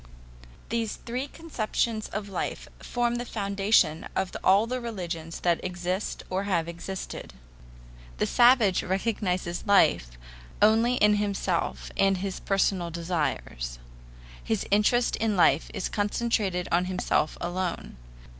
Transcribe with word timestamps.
These 0.69 0.95
three 0.95 1.27
conceptions 1.27 2.07
of 2.09 2.27
life 2.27 2.67
form 2.81 3.17
the 3.17 3.23
foundation 3.23 4.07
of 4.15 4.35
all 4.43 4.65
the 4.65 4.81
religious 4.81 5.37
that 5.41 5.63
exist 5.63 6.23
or 6.27 6.45
have 6.45 6.67
existed. 6.67 7.35
The 8.17 8.25
savage 8.25 8.81
recognizes 8.81 9.63
life 9.67 10.17
only 10.59 10.95
in 10.95 11.17
himself 11.17 11.91
and 11.95 12.17
his 12.17 12.39
personal 12.39 12.89
desires. 12.89 13.77
His 14.43 14.65
interest 14.71 15.17
in 15.17 15.37
life 15.37 15.69
is 15.71 15.87
concentrated 15.87 16.67
on 16.71 16.85
himself 16.85 17.37
alone. 17.39 17.95